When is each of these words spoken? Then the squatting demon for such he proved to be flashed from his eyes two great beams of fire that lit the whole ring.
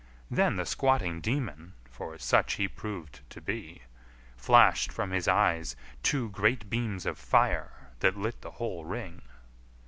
Then 0.31 0.55
the 0.55 0.65
squatting 0.65 1.21
demon 1.21 1.73
for 1.91 2.17
such 2.17 2.53
he 2.53 2.67
proved 2.67 3.19
to 3.29 3.39
be 3.39 3.83
flashed 4.35 4.91
from 4.91 5.11
his 5.11 5.27
eyes 5.27 5.75
two 6.01 6.31
great 6.31 6.71
beams 6.71 7.05
of 7.05 7.19
fire 7.19 7.89
that 7.99 8.17
lit 8.17 8.41
the 8.41 8.53
whole 8.57 8.83
ring. 8.83 9.21